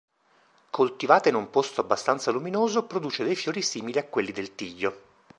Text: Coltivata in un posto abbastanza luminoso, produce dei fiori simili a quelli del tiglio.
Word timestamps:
Coltivata 0.71 1.29
in 1.29 1.35
un 1.35 1.51
posto 1.51 1.79
abbastanza 1.79 2.31
luminoso, 2.31 2.85
produce 2.87 3.23
dei 3.23 3.35
fiori 3.35 3.61
simili 3.61 3.99
a 3.99 4.03
quelli 4.03 4.31
del 4.31 4.55
tiglio. 4.55 4.99